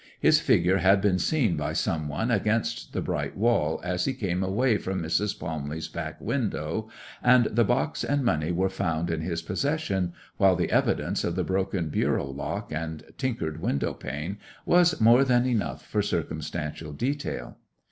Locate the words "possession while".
9.43-10.55